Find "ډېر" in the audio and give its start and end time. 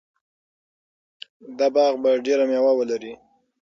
2.25-2.39